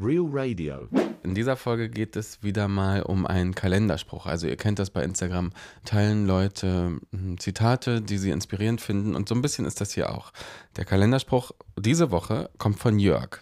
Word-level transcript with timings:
Real 0.00 0.26
Radio. 0.30 0.88
In 1.24 1.34
dieser 1.34 1.56
Folge 1.56 1.88
geht 1.88 2.14
es 2.14 2.40
wieder 2.42 2.68
mal 2.68 3.02
um 3.02 3.26
einen 3.26 3.54
Kalenderspruch. 3.54 4.26
Also 4.26 4.46
ihr 4.46 4.56
kennt 4.56 4.78
das 4.78 4.90
bei 4.90 5.02
Instagram, 5.02 5.50
teilen 5.84 6.26
Leute 6.26 7.00
hm, 7.10 7.38
Zitate, 7.40 8.00
die 8.00 8.18
sie 8.18 8.30
inspirierend 8.30 8.80
finden 8.80 9.16
und 9.16 9.28
so 9.28 9.34
ein 9.34 9.42
bisschen 9.42 9.64
ist 9.64 9.80
das 9.80 9.92
hier 9.92 10.14
auch. 10.14 10.32
Der 10.76 10.84
Kalenderspruch 10.84 11.50
diese 11.76 12.12
Woche 12.12 12.48
kommt 12.58 12.78
von 12.78 13.00
Jörg. 13.00 13.40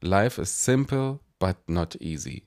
Life 0.00 0.42
is 0.42 0.64
simple 0.64 1.20
but 1.38 1.56
not 1.68 1.94
easy. 2.00 2.42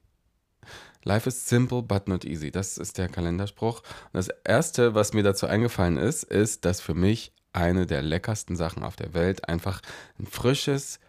Life 1.06 1.30
is 1.30 1.48
simple 1.48 1.82
but 1.82 2.10
not 2.10 2.26
easy. 2.26 2.52
Das 2.52 2.78
ist 2.78 2.98
der 2.98 3.08
Kalenderspruch. 3.08 3.80
Und 3.80 4.16
das 4.16 4.28
erste, 4.44 4.96
was 4.96 5.14
mir 5.14 5.24
dazu 5.24 5.48
eingefallen 5.48 5.96
ist, 5.96 6.24
ist, 6.24 6.66
dass 6.66 6.82
für 6.82 6.94
mich 6.94 7.32
eine 7.54 7.86
der 7.86 8.02
leckersten 8.02 8.58
Sachen 8.58 8.84
auf 8.84 8.98
der 8.98 9.14
Welt 9.14 9.48
einfach 9.48 9.82
ein 10.20 10.26
frisches, 10.26 11.00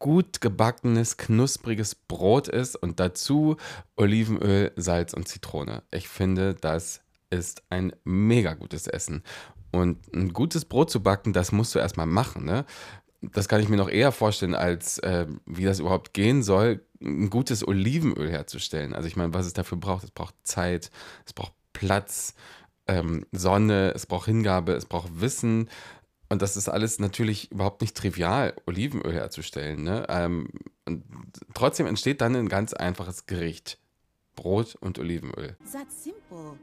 gut 0.00 0.40
gebackenes, 0.40 1.16
knuspriges 1.16 1.94
Brot 1.94 2.48
ist 2.48 2.74
und 2.74 2.98
dazu 2.98 3.56
Olivenöl, 3.96 4.72
Salz 4.74 5.14
und 5.14 5.28
Zitrone. 5.28 5.84
Ich 5.92 6.08
finde, 6.08 6.54
das 6.54 7.02
ist 7.30 7.62
ein 7.70 7.92
mega 8.02 8.54
gutes 8.54 8.88
Essen. 8.88 9.22
Und 9.70 10.12
ein 10.12 10.32
gutes 10.32 10.64
Brot 10.64 10.90
zu 10.90 11.00
backen, 11.00 11.32
das 11.32 11.52
musst 11.52 11.74
du 11.74 11.78
erstmal 11.78 12.06
machen. 12.06 12.44
Ne? 12.44 12.64
Das 13.20 13.48
kann 13.48 13.60
ich 13.60 13.68
mir 13.68 13.76
noch 13.76 13.88
eher 13.88 14.10
vorstellen, 14.10 14.56
als 14.56 14.98
äh, 14.98 15.26
wie 15.46 15.64
das 15.64 15.78
überhaupt 15.78 16.12
gehen 16.12 16.42
soll, 16.42 16.84
ein 17.00 17.30
gutes 17.30 17.66
Olivenöl 17.66 18.30
herzustellen. 18.30 18.94
Also 18.94 19.06
ich 19.06 19.16
meine, 19.16 19.32
was 19.32 19.46
es 19.46 19.52
dafür 19.52 19.78
braucht, 19.78 20.04
es 20.04 20.10
braucht 20.10 20.34
Zeit, 20.42 20.90
es 21.24 21.32
braucht 21.32 21.52
Platz, 21.72 22.34
ähm, 22.86 23.26
Sonne, 23.30 23.92
es 23.94 24.06
braucht 24.06 24.26
Hingabe, 24.26 24.72
es 24.72 24.86
braucht 24.86 25.20
Wissen. 25.20 25.68
Und 26.30 26.42
das 26.42 26.56
ist 26.56 26.68
alles 26.68 27.00
natürlich 27.00 27.50
überhaupt 27.50 27.80
nicht 27.80 27.96
trivial, 27.96 28.54
Olivenöl 28.64 29.12
herzustellen. 29.12 29.82
Ne? 29.82 30.06
Ähm, 30.08 30.48
und 30.86 31.04
trotzdem 31.54 31.86
entsteht 31.86 32.20
dann 32.20 32.36
ein 32.36 32.48
ganz 32.48 32.72
einfaches 32.72 33.26
Gericht. 33.26 33.78
Brot 34.36 34.76
und 34.80 34.98
Olivenöl. 34.98 35.56
That's 35.72 36.04
simple. 36.04 36.56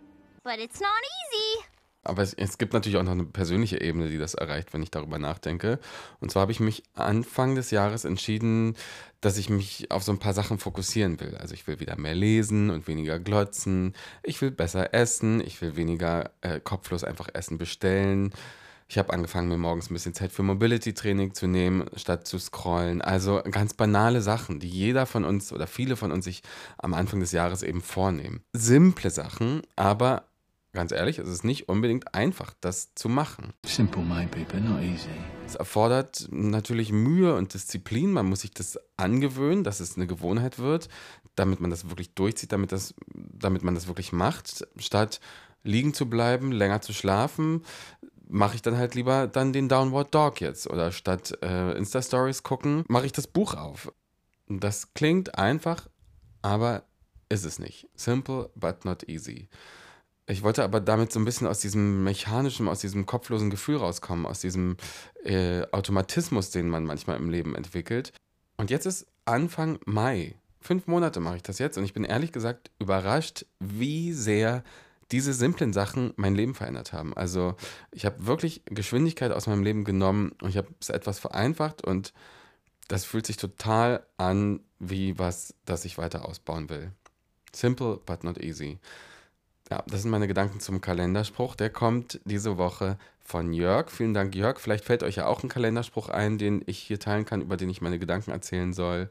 But 0.44 0.58
it's 0.60 0.80
not 0.80 0.90
easy. 0.90 1.66
Aber 2.04 2.24
es, 2.24 2.34
es, 2.34 2.58
gibt 2.58 2.72
natürlich 2.72 2.98
auch 2.98 3.04
noch 3.04 3.12
eine 3.12 3.26
persönliche 3.26 3.82
Ebene, 3.82 4.10
die 4.10 4.18
das 4.18 4.34
erreicht, 4.34 4.74
wenn 4.74 4.82
ich 4.82 4.92
darüber 4.92 5.20
nachdenke. 5.20 5.80
Und 6.22 6.32
zwar 6.32 6.44
habe 6.44 6.54
ich 6.54 6.62
mich 6.62 6.84
Anfang 6.94 7.56
des 7.56 7.70
Jahres 7.70 8.06
entschieden, 8.06 8.78
dass 9.20 9.38
ich 9.38 9.50
mich 9.50 9.92
auf 9.92 10.04
so 10.04 10.14
ein 10.14 10.20
paar 10.20 10.34
Sachen 10.34 10.58
fokussieren 10.58 11.20
will. 11.20 11.36
Also 11.36 11.54
ich 11.54 11.68
will 11.68 11.82
wieder 11.82 11.98
mehr 11.98 12.16
lesen 12.16 12.70
und 12.70 12.88
weniger 12.88 13.20
glotzen. 13.20 13.94
Ich 14.24 14.42
will 14.42 14.52
besser 14.52 14.94
essen. 14.94 15.42
Ich 15.42 15.62
will 15.62 15.76
weniger 15.76 16.32
äh, 16.40 16.62
kopflos 16.62 17.04
einfach 17.04 17.28
Essen 17.34 17.58
bestellen. 17.58 18.32
Ich 18.90 18.98
habe 18.98 19.12
angefangen, 19.12 19.50
mir 19.50 19.58
morgens 19.58 19.90
ein 19.90 19.94
bisschen 19.94 20.14
Zeit 20.14 20.32
für 20.32 20.44
Mobility-Training 20.44 21.34
zu 21.34 21.48
nehmen, 21.48 21.90
statt 21.98 22.26
zu 22.26 22.40
scrollen. 22.40 23.02
Also 23.02 23.42
ganz 23.52 23.74
banale 23.74 24.22
Sachen, 24.22 24.62
die 24.62 24.70
jeder 24.70 25.06
von 25.06 25.26
uns 25.26 25.52
oder 25.52 25.68
viele 25.68 25.98
von 25.98 26.14
uns 26.14 26.24
sich 26.24 26.42
am 26.78 26.94
Anfang 26.94 27.20
des 27.20 27.34
Jahres 27.34 27.64
eben 27.64 27.82
vornehmen. 27.82 28.42
Simple 28.54 29.10
Sachen, 29.10 29.62
aber 29.76 30.30
ganz 30.72 30.94
ehrlich, 30.94 31.20
es 31.20 31.28
ist 31.28 31.44
nicht 31.44 31.68
unbedingt 31.68 32.16
einfach, 32.16 32.54
das 32.62 32.94
zu 32.96 33.10
machen. 33.10 33.52
Simple 33.66 34.04
be, 34.04 34.46
but 34.50 34.64
not 34.64 34.82
easy. 34.82 35.10
Es 35.46 35.56
erfordert 35.56 36.30
natürlich 36.32 36.94
Mühe 36.94 37.36
und 37.36 37.54
Disziplin. 37.54 38.14
Man 38.14 38.28
muss 38.28 38.42
sich 38.42 38.52
das 38.52 38.80
angewöhnen, 38.96 39.66
dass 39.66 39.82
es 39.82 39.98
eine 39.98 40.08
Gewohnheit 40.08 40.60
wird, 40.60 40.88
damit 41.36 41.60
man 41.60 41.72
das 41.72 41.90
wirklich 41.90 42.14
durchzieht, 42.14 42.54
damit, 42.54 42.72
das, 42.72 42.94
damit 43.14 43.64
man 43.64 43.76
das 43.76 43.88
wirklich 43.88 44.14
macht, 44.14 44.66
statt 44.78 45.20
liegen 45.64 45.94
zu 45.94 46.10
bleiben, 46.10 46.54
länger 46.54 46.82
zu 46.82 46.94
schlafen, 46.94 47.64
mache 48.30 48.56
ich 48.56 48.62
dann 48.62 48.78
halt 48.78 48.96
lieber 48.96 49.28
dann 49.28 49.54
den 49.54 49.70
Downward 49.70 50.14
Dog 50.14 50.42
jetzt. 50.42 50.68
Oder 50.70 50.92
statt 50.92 51.38
äh, 51.42 51.78
Insta-Stories 51.78 52.44
gucken, 52.44 52.84
mache 52.88 53.06
ich 53.06 53.12
das 53.12 53.28
Buch 53.28 53.54
auf. 53.54 53.92
Das 54.48 54.94
klingt 54.94 55.38
einfach, 55.38 55.90
aber 56.42 56.84
ist 57.30 57.46
es 57.46 57.60
nicht. 57.60 57.88
Simple 57.96 58.50
but 58.56 58.86
not 58.86 59.08
easy. 59.10 59.50
Ich 60.30 60.44
wollte 60.44 60.64
aber 60.64 60.82
damit 60.82 61.12
so 61.12 61.20
ein 61.20 61.26
bisschen 61.26 61.48
aus 61.48 61.60
diesem 61.60 62.04
mechanischen, 62.04 62.68
aus 62.68 62.82
diesem 62.82 63.06
kopflosen 63.06 63.50
Gefühl 63.50 63.78
rauskommen, 63.78 64.26
aus 64.26 64.42
diesem 64.42 64.76
äh, 65.24 65.64
Automatismus, 65.72 66.52
den 66.52 66.70
man 66.70 66.84
manchmal 66.84 67.18
im 67.18 67.30
Leben 67.30 67.56
entwickelt. 67.56 68.12
Und 68.58 68.70
jetzt 68.70 68.86
ist 68.86 69.08
Anfang 69.24 69.80
Mai. 69.86 70.36
Fünf 70.60 70.88
Monate 70.88 71.22
mache 71.22 71.38
ich 71.38 71.44
das 71.44 71.60
jetzt 71.60 71.78
und 71.78 71.86
ich 71.86 71.94
bin 71.94 72.04
ehrlich 72.04 72.34
gesagt 72.34 72.72
überrascht, 72.78 73.46
wie 73.60 74.12
sehr 74.12 74.64
diese 75.12 75.34
simplen 75.34 75.74
Sachen 75.74 76.14
mein 76.18 76.36
Leben 76.36 76.54
verändert 76.56 76.94
haben. 76.94 77.16
Also 77.16 77.56
ich 77.92 78.06
habe 78.06 78.26
wirklich 78.26 78.62
Geschwindigkeit 78.66 79.32
aus 79.32 79.48
meinem 79.48 79.64
Leben 79.64 79.84
genommen 79.84 80.34
und 80.42 80.50
ich 80.50 80.58
habe 80.58 80.68
es 80.80 80.90
etwas 80.90 81.20
vereinfacht 81.20 81.84
und 81.84 82.14
das 82.88 83.06
fühlt 83.06 83.26
sich 83.26 83.38
total 83.38 84.06
an 84.18 84.62
wie 84.80 85.18
was, 85.18 85.54
das 85.66 85.86
ich 85.86 85.98
weiter 85.98 86.26
ausbauen 86.26 86.70
will. 86.70 86.92
Simple 87.54 88.00
but 88.06 88.24
not 88.24 88.38
easy. 88.38 88.80
Ja, 89.70 89.84
das 89.88 90.04
sind 90.04 90.12
meine 90.12 90.28
Gedanken 90.28 90.60
zum 90.60 90.80
Kalenderspruch. 90.80 91.56
Der 91.56 91.70
kommt 91.70 92.22
diese 92.24 92.58
Woche 92.58 92.98
von 93.20 93.52
Jörg. 93.52 93.90
Vielen 93.92 94.14
Dank, 94.14 94.34
Jörg. 94.36 94.60
Vielleicht 94.60 94.86
fällt 94.86 95.04
euch 95.04 95.18
ja 95.18 95.26
auch 95.26 95.44
ein 95.44 95.50
Kalenderspruch 95.50 96.08
ein, 96.08 96.38
den 96.38 96.64
ich 96.66 96.80
hier 96.80 97.00
teilen 97.00 97.26
kann, 97.26 97.42
über 97.42 97.58
den 97.58 97.70
ich 97.70 97.82
meine 97.82 98.00
Gedanken 98.00 98.32
erzählen 98.32 98.72
soll. 98.72 99.10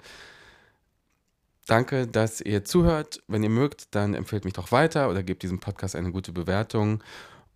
Danke, 1.67 2.07
dass 2.07 2.41
ihr 2.41 2.65
zuhört. 2.65 3.23
Wenn 3.27 3.43
ihr 3.43 3.51
mögt, 3.51 3.95
dann 3.95 4.15
empfehlt 4.15 4.45
mich 4.45 4.55
doch 4.55 4.71
weiter 4.71 5.11
oder 5.11 5.23
gebt 5.23 5.43
diesem 5.43 5.59
Podcast 5.59 5.97
eine 5.97 6.13
gute 6.13 6.33
Bewertung. 6.33 7.03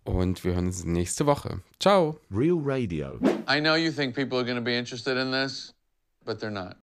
Und 0.03 0.43
wir 0.43 0.53
hören 0.53 0.67
uns 0.67 0.83
nächste 0.83 1.25
Woche. 1.25 1.61
Ciao. 1.79 2.19
Real 2.29 2.57
Radio. 2.61 3.19
I 3.47 3.59
know 3.61 3.75
you 3.75 3.91
think 3.91 4.15
people 4.15 4.37
are 4.37 4.45
going 4.45 4.57
to 4.57 4.63
be 4.63 4.77
interested 4.77 5.15
in 5.15 5.31
this, 5.31 5.73
but 6.25 6.39
they're 6.39 6.49
not. 6.49 6.80